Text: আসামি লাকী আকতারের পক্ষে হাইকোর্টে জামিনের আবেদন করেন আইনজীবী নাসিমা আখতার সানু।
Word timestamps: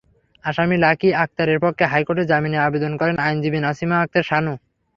আসামি 0.43 0.75
লাকী 0.77 1.09
আকতারের 1.23 1.59
পক্ষে 1.59 1.85
হাইকোর্টে 1.91 2.23
জামিনের 2.25 2.65
আবেদন 2.67 2.93
করেন 3.01 3.15
আইনজীবী 3.25 3.59
নাসিমা 3.61 3.97
আখতার 3.99 4.25
সানু। 4.29 4.53